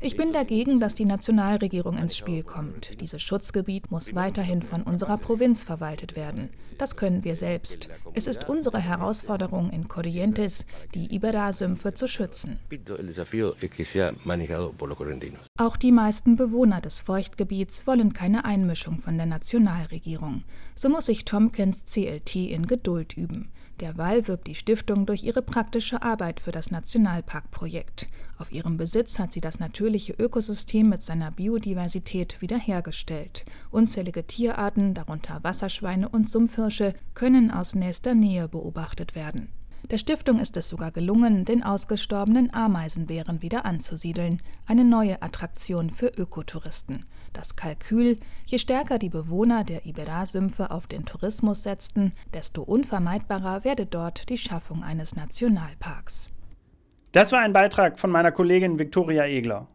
Ich 0.00 0.16
bin 0.16 0.32
dagegen, 0.32 0.80
dass 0.80 0.94
die 0.94 1.04
Nationalregierung 1.04 1.96
ins 1.96 2.16
Spiel 2.16 2.42
kommt. 2.42 3.00
Dieses 3.00 3.22
Schutzgebiet 3.22 3.90
muss 3.90 4.14
weiterhin 4.14 4.62
von 4.62 4.82
unserer 4.82 5.16
Provinz 5.16 5.62
verwaltet 5.62 6.16
werden. 6.16 6.50
Das 6.78 6.96
können 6.96 7.24
wir 7.24 7.36
selbst. 7.36 7.88
Es 8.14 8.26
ist 8.26 8.48
unsere 8.48 8.78
Herausforderung 8.78 9.70
in 9.70 9.86
Corrientes, 9.86 10.66
die 10.94 11.14
Iberá-Sümpfe 11.14 11.94
zu 11.94 12.08
schützen. 12.08 12.58
Auch 15.58 15.76
die 15.76 15.92
meisten 15.92 16.36
Bewohner 16.36 16.80
des 16.80 17.00
Feuchtgebiets 17.00 17.86
wollen 17.86 18.12
keine 18.12 18.44
Einmischung 18.44 18.98
von 18.98 19.16
der 19.16 19.26
Nationalregierung. 19.26 20.44
So 20.74 20.88
muss 20.88 21.06
sich 21.06 21.24
Tompkins 21.24 21.84
CLT 21.84 22.36
in 22.36 22.66
Geduld 22.66 23.16
üben. 23.16 23.52
Derweil 23.80 24.28
wirbt 24.28 24.46
die 24.46 24.54
Stiftung 24.54 25.06
durch 25.06 25.24
ihre 25.24 25.40
praktische 25.40 26.02
Arbeit 26.02 26.40
für 26.40 26.52
das 26.52 26.70
Nationalparkprojekt. 26.70 28.08
Auf 28.38 28.52
ihrem 28.52 28.76
Besitz 28.76 29.18
hat 29.18 29.32
sie 29.32 29.40
das 29.40 29.58
natürliche 29.58 30.12
Ökosystem 30.12 30.88
mit 30.88 31.02
seiner 31.02 31.30
Biodiversität 31.30 32.42
wiederhergestellt. 32.42 33.46
Unzählige 33.70 34.26
Tierarten, 34.26 34.92
darunter 34.92 35.42
Wasserschweine 35.42 36.10
und 36.10 36.28
Sumpfhirsche, 36.28 36.92
können 37.14 37.50
aus 37.50 37.74
nächster 37.74 38.14
Nähe 38.14 38.48
beobachtet 38.48 39.14
werden. 39.14 39.48
Der 39.90 39.98
Stiftung 39.98 40.38
ist 40.38 40.56
es 40.58 40.68
sogar 40.68 40.92
gelungen, 40.92 41.46
den 41.46 41.62
ausgestorbenen 41.62 42.52
Ameisenbären 42.52 43.40
wieder 43.40 43.64
anzusiedeln, 43.64 44.42
eine 44.66 44.84
neue 44.84 45.22
Attraktion 45.22 45.90
für 45.90 46.06
Ökotouristen. 46.06 47.06
Das 47.32 47.54
Kalkül, 47.56 48.18
je 48.46 48.58
stärker 48.58 48.98
die 48.98 49.08
Bewohner 49.08 49.64
der 49.64 49.86
Iberá-Sümpfe 49.86 50.70
auf 50.70 50.86
den 50.86 51.04
Tourismus 51.04 51.62
setzten, 51.62 52.12
desto 52.34 52.62
unvermeidbarer 52.62 53.64
werde 53.64 53.86
dort 53.86 54.28
die 54.28 54.38
Schaffung 54.38 54.82
eines 54.82 55.14
Nationalparks. 55.14 56.28
Das 57.12 57.32
war 57.32 57.40
ein 57.40 57.52
Beitrag 57.52 57.98
von 57.98 58.10
meiner 58.10 58.32
Kollegin 58.32 58.78
Viktoria 58.78 59.24
Egler. 59.24 59.66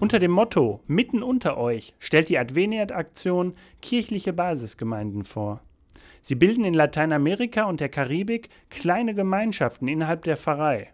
Unter 0.00 0.18
dem 0.18 0.32
Motto 0.32 0.80
Mitten 0.88 1.22
unter 1.22 1.56
euch 1.56 1.94
stellt 2.00 2.30
die 2.30 2.38
Adveniat-Aktion 2.38 3.52
kirchliche 3.80 4.32
Basisgemeinden 4.32 5.24
vor. 5.24 5.60
Sie 6.22 6.34
bilden 6.34 6.64
in 6.64 6.74
Lateinamerika 6.74 7.64
und 7.64 7.80
der 7.80 7.88
Karibik 7.88 8.50
kleine 8.68 9.14
Gemeinschaften 9.14 9.88
innerhalb 9.88 10.24
der 10.24 10.36
Pfarrei. 10.36 10.92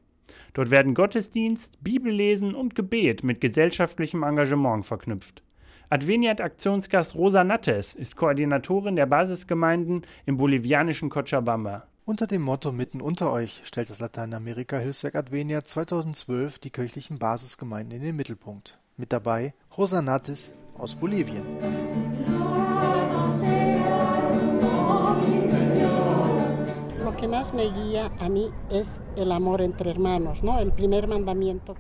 Dort 0.55 0.71
werden 0.71 0.95
Gottesdienst, 0.95 1.83
Bibellesen 1.83 2.55
und 2.55 2.75
Gebet 2.75 3.23
mit 3.23 3.41
gesellschaftlichem 3.41 4.23
Engagement 4.23 4.87
verknüpft. 4.87 5.43
Adveniat-Aktionsgast 5.91 7.15
Rosa 7.15 7.45
Nattes 7.45 7.95
ist 7.95 8.17
Koordinatorin 8.17 8.97
der 8.97 9.07
Basisgemeinden 9.07 10.03
im 10.25 10.37
bolivianischen 10.37 11.11
Cochabamba. 11.11 11.87
Unter 12.05 12.27
dem 12.27 12.43
Motto 12.43 12.73
Mitten 12.73 13.01
unter 13.01 13.33
euch 13.33 13.63
stellt 13.65 13.91
das 13.91 14.01
Lateinamerika-Hilfswerk 14.01 15.15
Adveniat 15.15 15.69
2012 15.69 16.59
die 16.59 16.71
kirchlichen 16.71 17.19
Basisgemeinden 17.19 17.99
in 17.99 18.03
den 18.05 18.17
Mittelpunkt. 18.17 18.79
Mit 18.97 19.13
dabei 19.13 19.55
Rosa 19.77 20.03
Natis 20.03 20.57
aus 20.79 20.95
Bolivien. 20.95 21.45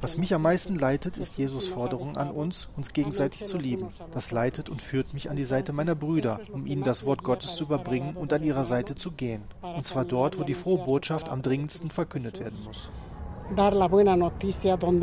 Was 0.00 0.18
mich 0.18 0.34
am 0.34 0.42
meisten 0.42 0.78
leitet, 0.78 1.16
ist 1.18 1.38
Jesus 1.38 1.68
Forderung 1.68 2.16
an 2.16 2.30
uns, 2.30 2.68
uns 2.76 2.92
gegenseitig 2.92 3.46
zu 3.46 3.58
lieben. 3.58 3.88
Das 4.10 4.32
leitet 4.32 4.68
und 4.68 4.82
führt 4.82 5.14
mich 5.14 5.30
an 5.30 5.36
die 5.36 5.44
Seite 5.44 5.72
meiner 5.72 5.94
Brüder, 5.94 6.40
um 6.52 6.66
ihnen 6.66 6.82
das 6.82 7.06
Wort 7.06 7.22
Gottes 7.22 7.54
zu 7.54 7.64
überbringen 7.64 8.16
und 8.16 8.32
an 8.32 8.42
ihrer 8.42 8.64
Seite 8.64 8.96
zu 8.96 9.12
gehen. 9.12 9.44
Und 9.62 9.86
zwar 9.86 10.04
dort, 10.04 10.40
wo 10.40 10.44
die 10.44 10.54
frohe 10.54 10.84
Botschaft 10.84 11.28
am 11.28 11.42
dringendsten 11.42 11.90
verkündet 11.90 12.40
werden 12.40 12.62
muss 12.64 12.90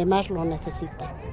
más. 0.05 0.29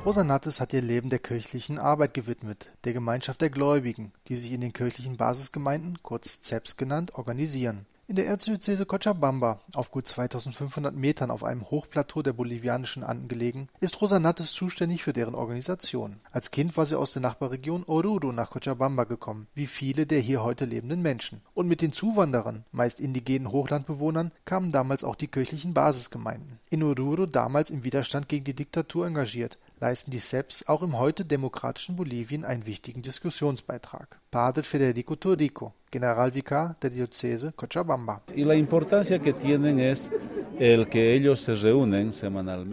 Rosa 0.05 0.25
Nattes 0.25 0.61
hat 0.61 0.73
ihr 0.73 0.83
Leben 0.83 1.11
der 1.11 1.19
kirchlichen 1.19 1.79
Arbeit 1.79 2.15
gewidmet, 2.15 2.69
der 2.85 2.93
Gemeinschaft 2.93 3.41
der 3.41 3.51
Gläubigen, 3.51 4.13
die 4.29 4.37
sich 4.37 4.53
in 4.53 4.61
den 4.61 4.73
kirchlichen 4.73 5.17
Basisgemeinden, 5.17 5.99
kurz 6.03 6.43
ZEPS 6.43 6.77
genannt, 6.77 7.15
organisieren. 7.15 7.87
In 8.11 8.17
der 8.17 8.27
Erzdiözese 8.27 8.87
Cochabamba, 8.87 9.61
auf 9.73 9.93
gut 9.93 10.09
2500 10.09 10.97
Metern 10.97 11.31
auf 11.31 11.45
einem 11.45 11.71
Hochplateau 11.71 12.23
der 12.23 12.33
bolivianischen 12.33 13.05
Anden 13.05 13.29
gelegen, 13.29 13.69
ist 13.79 14.01
Rosa 14.01 14.19
Nattes 14.19 14.53
zuständig 14.53 15.05
für 15.05 15.13
deren 15.13 15.37
Organisation. 15.37 16.17
Als 16.33 16.51
Kind 16.51 16.77
war 16.77 16.87
sie 16.87 16.99
aus 16.99 17.13
der 17.13 17.23
Nachbarregion 17.23 17.85
Oruro 17.87 18.33
nach 18.33 18.51
Cochabamba 18.51 19.05
gekommen, 19.05 19.47
wie 19.55 19.69
viele 19.69 20.07
der 20.07 20.19
hier 20.19 20.43
heute 20.43 20.65
lebenden 20.65 21.03
Menschen. 21.03 21.43
Und 21.55 21.69
mit 21.69 21.83
den 21.83 21.93
Zuwanderern, 21.93 22.65
meist 22.73 22.99
indigenen 22.99 23.53
Hochlandbewohnern, 23.53 24.33
kamen 24.45 24.73
damals 24.73 25.05
auch 25.05 25.15
die 25.15 25.29
kirchlichen 25.29 25.73
Basisgemeinden. 25.73 26.59
In 26.69 26.83
Oruro 26.83 27.27
damals 27.27 27.71
im 27.71 27.85
Widerstand 27.85 28.29
gegen 28.29 28.45
die 28.45 28.57
Diktatur 28.57 29.07
engagiert, 29.07 29.57
leisten 29.79 30.11
die 30.11 30.19
SEPs 30.19 30.67
auch 30.67 30.83
im 30.83 30.99
heute 30.99 31.25
demokratischen 31.25 31.95
Bolivien 31.95 32.45
einen 32.45 32.67
wichtigen 32.67 33.03
Diskussionsbeitrag. 33.03 34.20
Padre 34.31 34.63
Federico 34.63 35.17
Torrico, 35.17 35.73
Generalvikar 35.91 36.77
der 36.81 36.91
Diözese 36.91 37.53
Cochabamba. 37.57 38.23
Die 38.29 38.45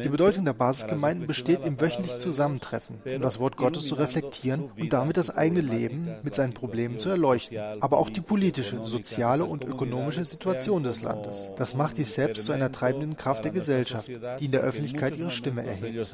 Bedeutung 0.09 0.45
der 0.45 0.53
Basisgemeinden 0.53 1.25
besteht 1.25 1.65
im 1.65 1.81
wöchentlichen 1.81 2.19
Zusammentreffen, 2.19 3.01
um 3.03 3.21
das 3.21 3.39
Wort 3.39 3.57
Gottes 3.57 3.87
zu 3.87 3.95
reflektieren 3.95 4.69
und 4.77 4.93
damit 4.93 5.17
das 5.17 5.35
eigene 5.35 5.61
Leben 5.61 6.07
mit 6.21 6.35
seinen 6.35 6.53
Problemen 6.53 6.99
zu 6.99 7.09
erleuchten, 7.09 7.57
aber 7.79 7.97
auch 7.97 8.11
die 8.11 8.21
politische, 8.21 8.85
soziale 8.85 9.45
und 9.45 9.63
ökonomische 9.63 10.25
Situation 10.25 10.83
des 10.83 11.01
Landes. 11.01 11.49
Das 11.55 11.73
macht 11.73 11.97
die 11.97 12.03
SEPs 12.03 12.45
zu 12.45 12.51
einer 12.51 12.71
treibenden 12.71 13.17
Kraft 13.17 13.45
der 13.45 13.51
Gesellschaft, 13.51 14.11
die 14.39 14.45
in 14.45 14.51
der 14.51 14.61
Öffentlichkeit 14.61 15.17
ihre 15.17 15.31
Stimme 15.31 15.65
erhebt. 15.65 16.07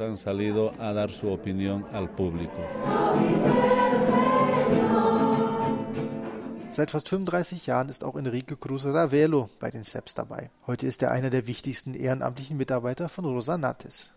Seit 6.74 6.89
fast 6.89 7.08
35 7.10 7.68
Jahren 7.68 7.88
ist 7.88 8.03
auch 8.03 8.15
Enrique 8.15 8.56
Cruz 8.60 8.84
Ravelo 8.84 9.48
bei 9.60 9.70
den 9.70 9.84
SEPs 9.84 10.15
dabei. 10.15 10.50
Heute 10.65 10.88
ist 10.88 11.03
er 11.03 11.12
einer 11.12 11.30
der 11.30 11.46
wichtigsten 11.46 11.94
ehrenamtlichen 11.94 12.58
Mitarbeiter 12.58 13.10
von 13.10 13.25
Rosa 13.25 13.60
Nates. 13.60 14.12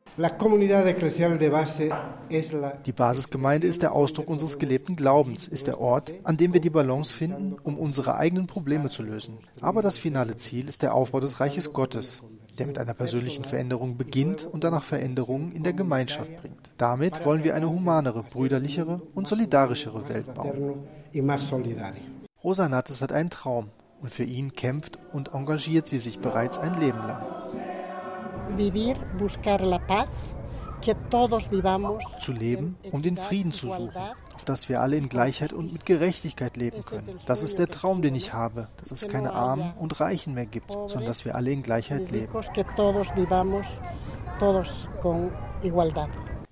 Die 2.86 2.92
Basisgemeinde 2.92 3.66
ist 3.66 3.82
der 3.82 3.92
Ausdruck 3.92 4.28
unseres 4.28 4.58
gelebten 4.58 4.96
Glaubens, 4.96 5.46
ist 5.48 5.66
der 5.66 5.78
Ort, 5.82 6.14
an 6.24 6.38
dem 6.38 6.54
wir 6.54 6.62
die 6.62 6.70
Balance 6.70 7.12
finden, 7.12 7.56
um 7.62 7.78
unsere 7.78 8.16
eigenen 8.16 8.46
Probleme 8.46 8.88
zu 8.88 9.02
lösen. 9.02 9.36
Aber 9.60 9.82
das 9.82 9.98
finale 9.98 10.36
Ziel 10.36 10.66
ist 10.66 10.80
der 10.82 10.94
Aufbau 10.94 11.20
des 11.20 11.40
Reiches 11.40 11.74
Gottes, 11.74 12.22
der 12.58 12.66
mit 12.66 12.78
einer 12.78 12.94
persönlichen 12.94 13.44
Veränderung 13.44 13.98
beginnt 13.98 14.48
und 14.50 14.64
danach 14.64 14.82
Veränderungen 14.82 15.52
in 15.52 15.62
der 15.62 15.74
Gemeinschaft 15.74 16.34
bringt. 16.38 16.70
Damit 16.78 17.22
wollen 17.26 17.44
wir 17.44 17.54
eine 17.54 17.68
humanere, 17.68 18.22
brüderlichere 18.22 19.02
und 19.14 19.28
solidarischere 19.28 20.08
Welt 20.08 20.32
bauen. 20.32 20.86
Rosa 22.44 22.68
Nattes 22.68 23.00
hat 23.02 23.12
einen 23.12 23.30
Traum 23.30 23.70
und 24.00 24.10
für 24.10 24.24
ihn 24.24 24.52
kämpft 24.52 24.98
und 25.12 25.32
engagiert 25.34 25.86
sie 25.86 25.98
sich 25.98 26.18
bereits 26.20 26.58
ein 26.58 26.74
Leben 26.74 26.98
lang. 26.98 27.24
Zu 32.20 32.32
leben, 32.32 32.76
um 32.92 33.02
den 33.02 33.16
Frieden 33.16 33.52
zu 33.52 33.70
suchen, 33.70 33.96
auf 34.34 34.44
dass 34.44 34.68
wir 34.68 34.82
alle 34.82 34.96
in 34.96 35.08
Gleichheit 35.08 35.52
und 35.54 35.72
mit 35.72 35.86
Gerechtigkeit 35.86 36.56
leben 36.58 36.84
können. 36.84 37.18
Das 37.26 37.42
ist 37.42 37.58
der 37.58 37.68
Traum, 37.68 38.02
den 38.02 38.14
ich 38.14 38.34
habe, 38.34 38.68
dass 38.76 38.90
es 38.90 39.08
keine 39.08 39.32
Armen 39.32 39.72
und 39.78 39.98
Reichen 39.98 40.34
mehr 40.34 40.46
gibt, 40.46 40.70
sondern 40.70 41.06
dass 41.06 41.24
wir 41.24 41.34
alle 41.34 41.50
in 41.50 41.62
Gleichheit 41.62 42.10
leben. 42.10 42.32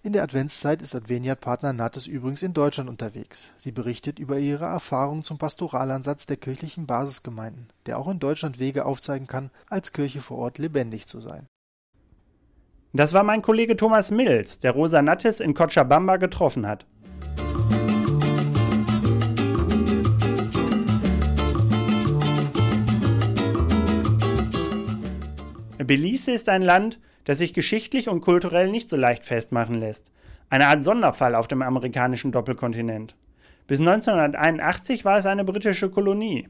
In 0.07 0.13
der 0.13 0.23
Adventszeit 0.23 0.83
ist 0.83 0.95
Adveniat-Partner 0.95 1.73
Nattes 1.73 2.07
übrigens 2.07 2.43
in 2.43 2.53
Deutschland 2.53 2.91
unterwegs. 2.91 3.55
Sie 3.57 3.73
berichtet 3.73 4.19
über 4.19 4.39
ihre 4.39 4.67
Erfahrungen 4.67 5.25
zum 5.25 5.39
Pastoralansatz 5.39 6.27
der 6.27 6.37
kirchlichen 6.37 6.87
Basisgemeinden, 6.87 7.69
der 7.87 7.99
auch 7.99 8.07
in 8.09 8.19
Deutschland 8.19 8.59
Wege 8.59 8.85
aufzeigen 8.85 9.27
kann, 9.27 9.51
als 9.71 9.95
Kirche 9.95 10.21
vor 10.21 10.37
Ort 10.37 10.59
lebendig 10.59 11.07
zu 11.07 11.23
sein. 11.23 11.47
Das 12.93 13.15
war 13.15 13.23
mein 13.23 13.41
Kollege 13.41 13.79
Thomas 13.79 14.11
Mills, 14.11 14.59
der 14.59 14.73
Rosa 14.73 15.01
Nattes 15.01 15.41
in 15.41 15.55
Cochabamba 15.55 16.19
getroffen 16.19 16.67
hat. 16.67 16.85
Belize 25.79 26.31
ist 26.31 26.51
ein 26.51 26.61
Land, 26.61 27.01
das 27.25 27.39
sich 27.39 27.55
geschichtlich 27.55 28.09
und 28.09 28.21
kulturell 28.21 28.71
nicht 28.71 28.89
so 28.89 28.97
leicht 28.97 29.25
festmachen 29.25 29.75
lässt. 29.75 30.13
Eine 30.51 30.69
Art 30.69 30.85
Sonderfall 30.85 31.35
auf 31.35 31.49
dem 31.49 31.63
amerikanischen 31.63 32.33
Doppelkontinent. 32.33 33.17
Bis 33.67 33.81
1981 33.81 35.05
war 35.05 35.19
es 35.19 35.27
eine 35.27 35.45
britische 35.45 35.91
Kolonie. 35.91 36.49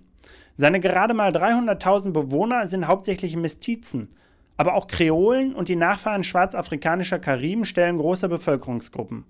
Seine 0.56 0.80
gerade 0.80 1.14
mal 1.14 1.30
300.000 1.30 2.12
Bewohner 2.12 2.66
sind 2.66 2.88
hauptsächlich 2.88 3.36
Mestizen, 3.36 4.08
aber 4.56 4.74
auch 4.74 4.86
Kreolen 4.86 5.54
und 5.54 5.68
die 5.68 5.76
Nachfahren 5.76 6.24
schwarzafrikanischer 6.24 7.18
Kariben 7.18 7.64
stellen 7.64 7.98
große 7.98 8.28
Bevölkerungsgruppen. 8.28 9.24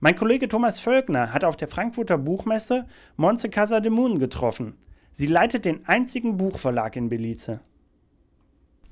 Mein 0.00 0.16
Kollege 0.16 0.48
Thomas 0.48 0.80
Völkner 0.80 1.32
hat 1.32 1.44
auf 1.44 1.56
der 1.56 1.68
Frankfurter 1.68 2.18
Buchmesse 2.18 2.86
Monse 3.16 3.48
Casa 3.48 3.80
de 3.80 3.90
Moon 3.90 4.18
getroffen. 4.18 4.74
Sie 5.12 5.26
leitet 5.26 5.64
den 5.64 5.86
einzigen 5.86 6.36
Buchverlag 6.36 6.96
in 6.96 7.08
Belize. 7.08 7.60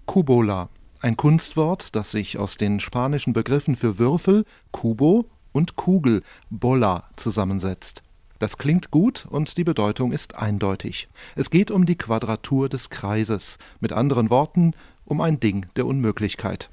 Cubola, 0.06 0.68
ein 1.02 1.16
Kunstwort, 1.16 1.96
das 1.96 2.10
sich 2.10 2.38
aus 2.38 2.56
den 2.56 2.80
spanischen 2.80 3.32
Begriffen 3.32 3.76
für 3.76 3.98
Würfel, 3.98 4.44
Cubo, 4.70 5.26
und 5.52 5.76
Kugel, 5.76 6.22
Bolla, 6.50 7.04
zusammensetzt. 7.16 8.02
Das 8.38 8.56
klingt 8.56 8.90
gut 8.90 9.26
und 9.28 9.56
die 9.56 9.64
Bedeutung 9.64 10.12
ist 10.12 10.34
eindeutig. 10.34 11.08
Es 11.36 11.50
geht 11.50 11.70
um 11.70 11.86
die 11.86 11.96
Quadratur 11.96 12.68
des 12.68 12.90
Kreises, 12.90 13.58
mit 13.78 13.92
anderen 13.92 14.30
Worten 14.30 14.72
um 15.04 15.20
ein 15.20 15.38
Ding 15.38 15.66
der 15.76 15.86
Unmöglichkeit. 15.86 16.70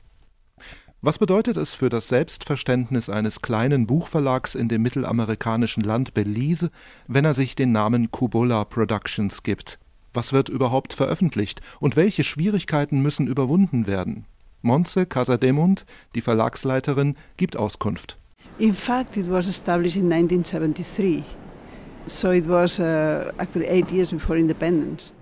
Was 1.02 1.18
bedeutet 1.18 1.58
es 1.58 1.76
für 1.76 1.90
das 1.90 2.08
Selbstverständnis 2.08 3.10
eines 3.10 3.42
kleinen 3.42 3.88
Buchverlags 3.88 4.56
in 4.56 4.68
dem 4.68 4.82
mittelamerikanischen 4.82 5.84
Land 5.84 6.14
Belize, 6.14 6.72
wenn 7.08 7.26
er 7.26 7.34
sich 7.34 7.56
den 7.56 7.72
Namen 7.72 8.12
Kubola 8.12 8.66
Productions 8.66 9.44
gibt? 9.44 9.80
Was 10.14 10.34
wird 10.34 10.50
überhaupt 10.50 10.94
veröffentlicht 10.94 11.62
und 11.80 11.96
welche 11.96 12.24
Schwierigkeiten 12.24 13.02
müssen 13.02 13.28
überwunden 13.28 13.88
werden? 13.88 14.26
Monse 14.62 15.06
Casademund, 15.06 15.86
die 16.16 16.22
Verlagsleiterin, 16.22 17.16
gibt 17.38 17.56
Auskunft. 17.56 18.18
In 18.58 18.74
fact, 18.74 19.16
it 19.16 19.30
was 19.30 19.48
established 19.48 19.96
in 19.96 20.12
1973. 20.12 21.24
So 22.08 22.32
it 22.32 22.50
was 22.50 22.80
uh, 22.80 23.32
actually 23.38 23.68
eight 23.68 23.92
years 23.92 24.12
before 24.12 24.38
independence. 24.38 25.14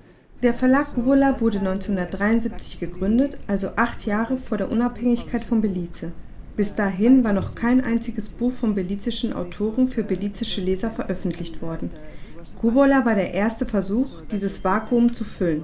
Der 0.41 0.53
Verlag 0.53 0.93
Gurla 0.95 1.39
wurde 1.41 1.59
1973 1.59 2.79
gegründet, 2.79 3.37
also 3.47 3.69
acht 3.75 4.05
Jahre 4.05 4.37
vor 4.37 4.57
der 4.57 4.71
Unabhängigkeit 4.71 5.43
von 5.43 5.61
Belize. 5.61 6.11
Bis 6.55 6.75
dahin 6.75 7.23
war 7.23 7.33
noch 7.33 7.55
kein 7.55 7.83
einziges 7.83 8.29
Buch 8.29 8.51
von 8.51 8.73
belizischen 8.73 9.33
Autoren 9.33 9.87
für 9.87 10.03
belizische 10.03 10.61
Leser 10.61 10.91
veröffentlicht 10.91 11.61
worden. 11.61 11.91
Kubola 12.55 13.05
war 13.05 13.15
der 13.15 13.33
erste 13.33 13.65
Versuch, 13.65 14.09
dieses 14.31 14.63
Vakuum 14.63 15.13
zu 15.13 15.23
füllen. 15.23 15.63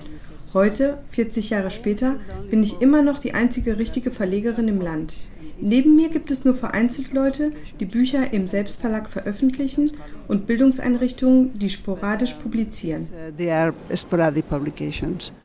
Heute, 0.53 0.99
40 1.09 1.49
Jahre 1.49 1.71
später, 1.71 2.17
bin 2.51 2.61
ich 2.61 2.79
immer 2.79 3.01
noch 3.01 3.19
die 3.19 3.33
einzige 3.33 3.79
richtige 3.79 4.11
Verlegerin 4.11 4.67
im 4.67 4.81
Land. 4.81 5.15
Neben 5.59 5.95
mir 5.95 6.09
gibt 6.09 6.29
es 6.29 6.45
nur 6.45 6.53
vereinzelt 6.53 7.13
Leute, 7.13 7.53
die 7.79 7.85
Bücher 7.85 8.33
im 8.33 8.47
Selbstverlag 8.47 9.09
veröffentlichen 9.09 9.91
und 10.27 10.45
Bildungseinrichtungen, 10.45 11.53
die 11.53 11.69
sporadisch 11.69 12.33
publizieren. 12.33 13.07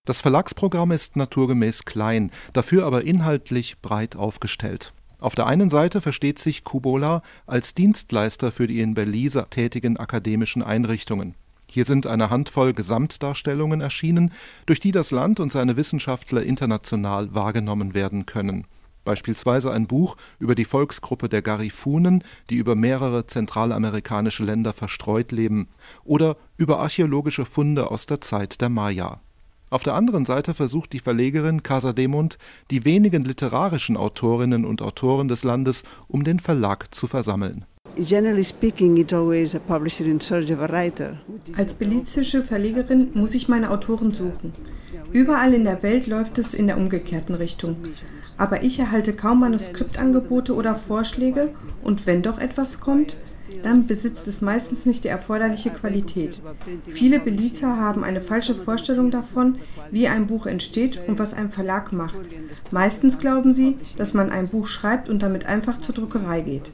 Das 0.04 0.20
Verlagsprogramm 0.20 0.92
ist 0.92 1.16
naturgemäß 1.16 1.84
klein, 1.84 2.30
dafür 2.52 2.84
aber 2.84 3.04
inhaltlich 3.04 3.80
breit 3.80 4.16
aufgestellt. 4.16 4.92
Auf 5.20 5.34
der 5.34 5.46
einen 5.46 5.68
Seite 5.70 6.00
versteht 6.00 6.38
sich 6.38 6.64
Kubola 6.64 7.22
als 7.46 7.74
Dienstleister 7.74 8.52
für 8.52 8.66
die 8.66 8.80
in 8.80 8.94
Belize 8.94 9.46
tätigen 9.50 9.96
akademischen 9.96 10.62
Einrichtungen. 10.62 11.34
Hier 11.70 11.84
sind 11.84 12.06
eine 12.06 12.30
Handvoll 12.30 12.72
Gesamtdarstellungen 12.72 13.80
erschienen, 13.80 14.32
durch 14.66 14.80
die 14.80 14.92
das 14.92 15.10
Land 15.10 15.40
und 15.40 15.52
seine 15.52 15.76
Wissenschaftler 15.76 16.42
international 16.42 17.34
wahrgenommen 17.34 17.94
werden 17.94 18.26
können 18.26 18.66
beispielsweise 19.08 19.72
ein 19.72 19.86
Buch 19.86 20.18
über 20.38 20.54
die 20.54 20.66
Volksgruppe 20.66 21.30
der 21.30 21.40
Garifunen, 21.40 22.22
die 22.50 22.56
über 22.56 22.74
mehrere 22.74 23.26
zentralamerikanische 23.26 24.44
Länder 24.44 24.74
verstreut 24.74 25.32
leben, 25.32 25.68
oder 26.04 26.36
über 26.58 26.80
archäologische 26.80 27.46
Funde 27.46 27.90
aus 27.90 28.04
der 28.04 28.20
Zeit 28.20 28.60
der 28.60 28.68
Maya. 28.68 29.22
Auf 29.70 29.82
der 29.82 29.94
anderen 29.94 30.24
Seite 30.24 30.54
versucht 30.54 30.92
die 30.92 30.98
Verlegerin 30.98 31.62
Casa 31.62 31.92
Demund, 31.92 32.38
die 32.70 32.84
wenigen 32.84 33.22
literarischen 33.22 33.96
Autorinnen 33.96 34.64
und 34.64 34.80
Autoren 34.80 35.28
des 35.28 35.44
Landes 35.44 35.84
um 36.08 36.24
den 36.24 36.40
Verlag 36.40 36.94
zu 36.94 37.06
versammeln. 37.06 37.66
Als 41.56 41.74
belizische 41.74 42.44
Verlegerin 42.44 43.08
muss 43.14 43.34
ich 43.34 43.48
meine 43.48 43.70
Autoren 43.70 44.14
suchen. 44.14 44.52
Überall 45.12 45.54
in 45.54 45.64
der 45.64 45.82
Welt 45.82 46.06
läuft 46.06 46.38
es 46.38 46.54
in 46.54 46.66
der 46.66 46.76
umgekehrten 46.76 47.34
Richtung. 47.34 47.76
Aber 48.38 48.62
ich 48.62 48.78
erhalte 48.78 49.12
kaum 49.12 49.40
Manuskriptangebote 49.40 50.54
oder 50.54 50.76
Vorschläge 50.76 51.52
und 51.82 52.06
wenn 52.06 52.22
doch 52.22 52.38
etwas 52.38 52.80
kommt, 52.80 53.16
dann 53.62 53.86
besitzt 53.86 54.28
es 54.28 54.40
meistens 54.40 54.86
nicht 54.86 55.04
die 55.04 55.08
erforderliche 55.08 55.70
Qualität. 55.70 56.40
Viele 56.86 57.18
Belizer 57.18 57.76
haben 57.76 58.04
eine 58.04 58.20
falsche 58.20 58.54
Vorstellung 58.54 59.10
davon, 59.10 59.56
wie 59.90 60.06
ein 60.06 60.28
Buch 60.28 60.46
entsteht 60.46 61.00
und 61.08 61.18
was 61.18 61.34
ein 61.34 61.50
Verlag 61.50 61.92
macht. 61.92 62.20
Meistens 62.70 63.18
glauben 63.18 63.52
sie, 63.52 63.76
dass 63.96 64.14
man 64.14 64.30
ein 64.30 64.48
Buch 64.48 64.68
schreibt 64.68 65.08
und 65.08 65.20
damit 65.22 65.46
einfach 65.46 65.80
zur 65.80 65.96
Druckerei 65.96 66.40
geht. 66.42 66.72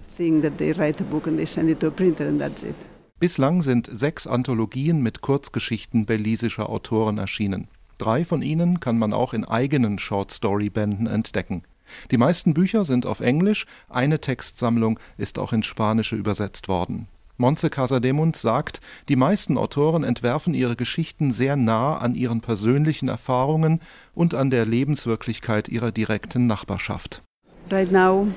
Bislang 3.20 3.62
sind 3.62 3.88
sechs 3.90 4.26
Anthologien 4.26 5.00
mit 5.00 5.22
Kurzgeschichten 5.22 6.04
belisischer 6.04 6.68
Autoren 6.68 7.16
erschienen. 7.16 7.68
Drei 7.98 8.24
von 8.24 8.42
ihnen 8.42 8.80
kann 8.80 8.98
man 8.98 9.12
auch 9.12 9.32
in 9.34 9.44
eigenen 9.44 9.98
Short-Story-Bänden 9.98 11.06
entdecken. 11.06 11.62
Die 12.10 12.18
meisten 12.18 12.54
Bücher 12.54 12.84
sind 12.84 13.06
auf 13.06 13.20
Englisch, 13.20 13.66
eine 13.88 14.20
Textsammlung 14.20 14.98
ist 15.16 15.38
auch 15.38 15.52
ins 15.52 15.66
Spanische 15.66 16.16
übersetzt 16.16 16.68
worden. 16.68 17.08
Monse 17.36 17.68
Casademund 17.68 18.36
sagt, 18.36 18.80
die 19.08 19.16
meisten 19.16 19.58
Autoren 19.58 20.04
entwerfen 20.04 20.54
ihre 20.54 20.76
Geschichten 20.76 21.32
sehr 21.32 21.56
nah 21.56 21.96
an 21.96 22.14
ihren 22.14 22.40
persönlichen 22.40 23.08
Erfahrungen 23.08 23.80
und 24.14 24.34
an 24.34 24.50
der 24.50 24.64
Lebenswirklichkeit 24.64 25.68
ihrer 25.68 25.90
direkten 25.90 26.46
Nachbarschaft. 26.46 27.22
Right 27.70 27.90
now, 27.90 28.28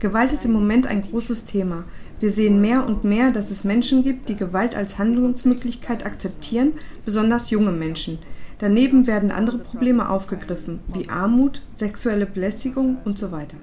Gewalt 0.00 0.32
ist 0.32 0.44
im 0.44 0.52
Moment 0.52 0.86
ein 0.86 1.02
großes 1.02 1.46
Thema. 1.46 1.84
Wir 2.22 2.30
sehen 2.30 2.60
mehr 2.60 2.86
und 2.86 3.02
mehr, 3.02 3.32
dass 3.32 3.50
es 3.50 3.64
Menschen 3.64 4.04
gibt, 4.04 4.28
die 4.28 4.36
Gewalt 4.36 4.76
als 4.76 4.96
Handlungsmöglichkeit 4.96 6.06
akzeptieren, 6.06 6.74
besonders 7.04 7.50
junge 7.50 7.72
Menschen. 7.72 8.20
Daneben 8.58 9.08
werden 9.08 9.32
andere 9.32 9.58
Probleme 9.58 10.08
aufgegriffen, 10.08 10.78
wie 10.94 11.08
Armut, 11.08 11.62
sexuelle 11.74 12.26
Belästigung 12.26 12.98
und 13.04 13.18
so 13.18 13.32
weiter. 13.32 13.56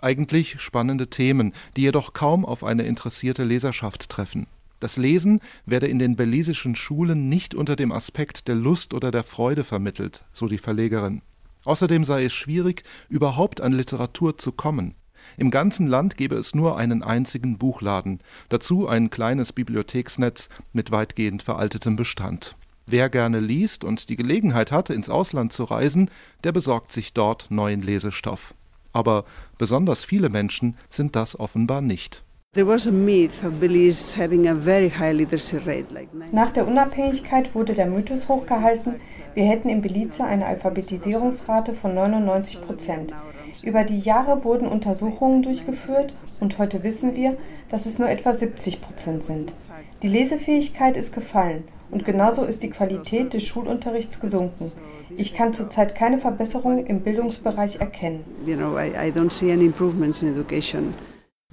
Eigentlich 0.00 0.60
spannende 0.60 1.08
Themen, 1.08 1.54
die 1.76 1.82
jedoch 1.82 2.12
kaum 2.12 2.44
auf 2.44 2.62
eine 2.62 2.84
interessierte 2.84 3.42
Leserschaft 3.42 4.08
treffen. 4.08 4.46
Das 4.78 4.96
Lesen 4.96 5.40
werde 5.66 5.88
in 5.88 5.98
den 5.98 6.14
belisischen 6.14 6.76
Schulen 6.76 7.28
nicht 7.28 7.56
unter 7.56 7.74
dem 7.74 7.90
Aspekt 7.90 8.46
der 8.46 8.54
Lust 8.54 8.94
oder 8.94 9.10
der 9.10 9.24
Freude 9.24 9.64
vermittelt, 9.64 10.24
so 10.32 10.46
die 10.46 10.58
Verlegerin. 10.58 11.20
Außerdem 11.64 12.04
sei 12.04 12.24
es 12.24 12.32
schwierig, 12.32 12.82
überhaupt 13.08 13.60
an 13.60 13.72
Literatur 13.72 14.38
zu 14.38 14.52
kommen. 14.52 14.94
Im 15.36 15.50
ganzen 15.50 15.86
Land 15.86 16.16
gebe 16.16 16.36
es 16.36 16.54
nur 16.54 16.76
einen 16.76 17.02
einzigen 17.02 17.58
Buchladen, 17.58 18.20
dazu 18.50 18.86
ein 18.88 19.10
kleines 19.10 19.52
Bibliotheksnetz 19.52 20.48
mit 20.72 20.90
weitgehend 20.90 21.42
veraltetem 21.42 21.96
Bestand. 21.96 22.56
Wer 22.86 23.08
gerne 23.08 23.40
liest 23.40 23.82
und 23.82 24.10
die 24.10 24.16
Gelegenheit 24.16 24.70
hat, 24.70 24.90
ins 24.90 25.08
Ausland 25.08 25.52
zu 25.52 25.64
reisen, 25.64 26.10
der 26.44 26.52
besorgt 26.52 26.92
sich 26.92 27.14
dort 27.14 27.50
neuen 27.50 27.80
Lesestoff. 27.80 28.54
Aber 28.92 29.24
besonders 29.56 30.04
viele 30.04 30.28
Menschen 30.28 30.76
sind 30.90 31.16
das 31.16 31.38
offenbar 31.38 31.80
nicht. 31.80 32.22
Nach 36.30 36.52
der 36.52 36.68
Unabhängigkeit 36.68 37.52
wurde 37.56 37.74
der 37.74 37.86
Mythos 37.86 38.28
hochgehalten, 38.28 38.94
wir 39.34 39.42
hätten 39.42 39.68
in 39.68 39.82
Belize 39.82 40.22
eine 40.22 40.46
Alphabetisierungsrate 40.46 41.74
von 41.74 41.94
99 41.94 42.62
Prozent. 42.62 43.12
Über 43.64 43.82
die 43.82 43.98
Jahre 43.98 44.44
wurden 44.44 44.68
Untersuchungen 44.68 45.42
durchgeführt 45.42 46.14
und 46.40 46.58
heute 46.58 46.84
wissen 46.84 47.16
wir, 47.16 47.36
dass 47.70 47.86
es 47.86 47.98
nur 47.98 48.08
etwa 48.08 48.32
70 48.32 48.80
Prozent 48.80 49.24
sind. 49.24 49.56
Die 50.04 50.08
Lesefähigkeit 50.08 50.96
ist 50.96 51.12
gefallen 51.12 51.64
und 51.90 52.04
genauso 52.04 52.44
ist 52.44 52.62
die 52.62 52.70
Qualität 52.70 53.34
des 53.34 53.42
Schulunterrichts 53.42 54.20
gesunken. 54.20 54.70
Ich 55.16 55.34
kann 55.34 55.54
zurzeit 55.54 55.96
keine 55.96 56.18
Verbesserung 56.18 56.86
im 56.86 57.00
Bildungsbereich 57.00 57.80
erkennen. 57.80 58.24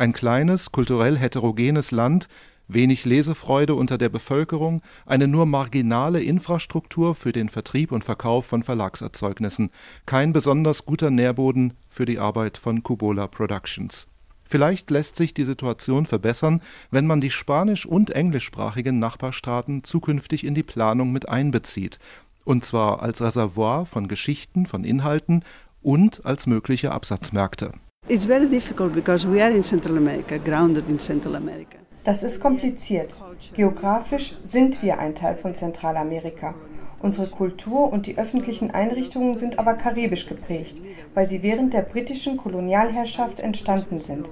Ein 0.01 0.13
kleines, 0.13 0.71
kulturell 0.71 1.15
heterogenes 1.15 1.91
Land 1.91 2.27
wenig 2.67 3.05
Lesefreude 3.05 3.75
unter 3.75 3.99
der 3.99 4.09
Bevölkerung, 4.09 4.81
eine 5.05 5.27
nur 5.27 5.45
marginale 5.45 6.23
Infrastruktur 6.23 7.13
für 7.13 7.31
den 7.31 7.49
Vertrieb 7.49 7.91
und 7.91 8.03
Verkauf 8.03 8.47
von 8.47 8.63
Verlagserzeugnissen, 8.63 9.69
kein 10.07 10.33
besonders 10.33 10.87
guter 10.87 11.11
Nährboden 11.11 11.75
für 11.87 12.05
die 12.05 12.17
Arbeit 12.17 12.57
von 12.57 12.81
Kubola 12.81 13.27
Productions. 13.27 14.07
Vielleicht 14.43 14.89
lässt 14.89 15.17
sich 15.17 15.35
die 15.35 15.43
Situation 15.43 16.07
verbessern, 16.07 16.63
wenn 16.89 17.05
man 17.05 17.21
die 17.21 17.29
spanisch- 17.29 17.85
und 17.85 18.09
englischsprachigen 18.09 18.97
Nachbarstaaten 18.97 19.83
zukünftig 19.83 20.47
in 20.47 20.55
die 20.55 20.63
Planung 20.63 21.11
mit 21.11 21.29
einbezieht, 21.29 21.99
und 22.43 22.65
zwar 22.65 23.03
als 23.03 23.21
Reservoir 23.21 23.85
von 23.85 24.07
Geschichten, 24.07 24.65
von 24.65 24.83
Inhalten 24.83 25.45
und 25.83 26.25
als 26.25 26.47
mögliche 26.47 26.91
Absatzmärkte. 26.91 27.73
It's 28.11 28.25
very 28.25 28.45
difficult 28.45 28.93
because 28.93 29.25
we 29.25 29.41
are 29.41 29.51
in 29.51 29.63
Central 29.63 29.95
America, 29.95 30.37
grounded 30.37 30.89
in 30.89 30.99
Central 30.99 31.35
America. 31.35 31.77
Das 32.03 32.23
ist 32.23 32.41
kompliziert. 32.41 33.15
Geografisch 33.53 34.35
sind 34.43 34.83
wir 34.83 34.99
ein 34.99 35.15
Teil 35.15 35.37
von 35.37 35.55
Zentralamerika. 35.55 36.53
Unsere 36.99 37.27
Kultur 37.27 37.93
und 37.93 38.07
die 38.07 38.17
öffentlichen 38.17 38.71
Einrichtungen 38.71 39.35
sind 39.35 39.59
aber 39.59 39.75
karibisch 39.75 40.25
geprägt, 40.25 40.81
weil 41.13 41.25
sie 41.25 41.41
während 41.41 41.73
der 41.73 41.83
britischen 41.83 42.35
Kolonialherrschaft 42.35 43.39
entstanden 43.39 44.01
sind. 44.01 44.29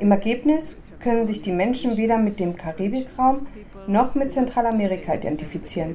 Im 0.00 0.10
Ergebnis 0.10 0.80
können 0.98 1.24
sich 1.24 1.42
die 1.42 1.52
Menschen 1.52 1.96
weder 1.96 2.18
mit 2.18 2.40
dem 2.40 2.56
Karibikraum 2.56 3.46
noch 3.86 4.16
mit 4.16 4.32
Zentralamerika 4.32 5.14
identifizieren. 5.14 5.94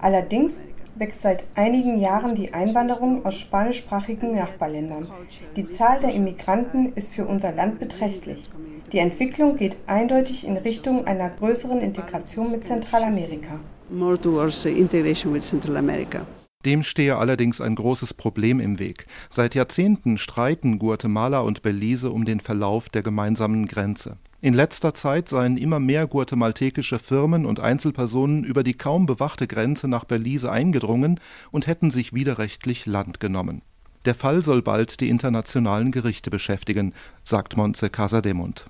Allerdings 0.00 0.60
wächst 0.96 1.22
seit 1.22 1.44
einigen 1.54 1.98
Jahren 1.98 2.34
die 2.34 2.54
Einwanderung 2.54 3.24
aus 3.24 3.34
spanischsprachigen 3.34 4.34
Nachbarländern. 4.34 5.08
Die 5.56 5.68
Zahl 5.68 6.00
der 6.00 6.12
Immigranten 6.14 6.92
ist 6.94 7.12
für 7.12 7.26
unser 7.26 7.52
Land 7.52 7.78
beträchtlich. 7.78 8.50
Die 8.92 8.98
Entwicklung 8.98 9.56
geht 9.56 9.76
eindeutig 9.86 10.46
in 10.46 10.56
Richtung 10.56 11.06
einer 11.06 11.30
größeren 11.30 11.80
Integration 11.80 12.50
mit 12.50 12.64
Zentralamerika. 12.64 13.60
More 13.90 14.18
towards 14.20 14.64
integration 14.64 15.34
with 15.34 15.48
Central 15.48 15.76
America. 15.76 16.26
Dem 16.64 16.82
stehe 16.82 17.16
allerdings 17.16 17.60
ein 17.60 17.74
großes 17.74 18.14
Problem 18.14 18.58
im 18.58 18.78
Weg. 18.78 19.06
Seit 19.28 19.54
Jahrzehnten 19.54 20.16
streiten 20.16 20.78
Guatemala 20.78 21.40
und 21.40 21.60
Belize 21.60 22.10
um 22.10 22.24
den 22.24 22.40
Verlauf 22.40 22.88
der 22.88 23.02
gemeinsamen 23.02 23.66
Grenze. 23.66 24.16
In 24.44 24.52
letzter 24.52 24.92
Zeit 24.92 25.30
seien 25.30 25.56
immer 25.56 25.80
mehr 25.80 26.06
guatemaltekische 26.06 26.98
Firmen 26.98 27.46
und 27.46 27.60
Einzelpersonen 27.60 28.44
über 28.44 28.62
die 28.62 28.74
kaum 28.74 29.06
bewachte 29.06 29.46
Grenze 29.46 29.88
nach 29.88 30.04
Belize 30.04 30.52
eingedrungen 30.52 31.18
und 31.50 31.66
hätten 31.66 31.90
sich 31.90 32.12
widerrechtlich 32.12 32.84
Land 32.84 33.20
genommen. 33.20 33.62
Der 34.04 34.14
Fall 34.14 34.42
soll 34.42 34.60
bald 34.60 35.00
die 35.00 35.08
internationalen 35.08 35.92
Gerichte 35.92 36.28
beschäftigen, 36.28 36.92
sagt 37.22 37.56
Montse 37.56 37.88
Casademont. 37.88 38.66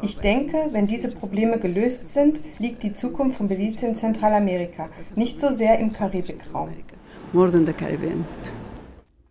Ich 0.00 0.18
denke, 0.20 0.68
wenn 0.70 0.86
diese 0.86 1.08
Probleme 1.10 1.58
gelöst 1.58 2.08
sind, 2.08 2.40
liegt 2.58 2.84
die 2.84 2.94
Zukunft 2.94 3.36
von 3.36 3.48
Belize 3.48 3.86
in 3.86 3.96
Zentralamerika, 3.96 4.88
nicht 5.14 5.38
so 5.38 5.52
sehr 5.52 5.78
im 5.78 5.92
Karibikraum. 5.92 6.70